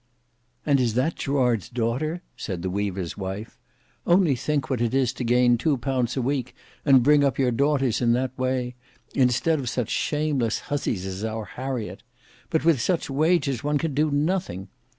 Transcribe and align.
"And 0.65 0.79
is 0.79 0.95
that 0.95 1.13
Gerard's 1.15 1.69
daughter?" 1.69 2.23
said 2.35 2.63
the 2.63 2.71
weaver's 2.71 3.19
wife. 3.19 3.59
"Only 4.07 4.35
think 4.35 4.67
what 4.67 4.81
it 4.81 4.95
is 4.95 5.13
to 5.13 5.23
gain 5.23 5.59
two 5.59 5.77
pounds 5.77 6.17
a 6.17 6.23
week, 6.23 6.55
and 6.83 7.03
bring 7.03 7.23
up 7.23 7.37
your 7.37 7.51
daughters 7.51 8.01
in 8.01 8.13
that 8.13 8.35
way—instead 8.35 9.59
of 9.59 9.69
such 9.69 9.91
shameless 9.91 10.57
husseys 10.71 11.05
as 11.05 11.23
our 11.23 11.45
Harriet! 11.45 12.01
But 12.49 12.65
with 12.65 12.81
such 12.81 13.11
wages 13.11 13.63
one 13.63 13.77
can 13.77 13.93
do 13.93 14.07
anything. 14.09 14.69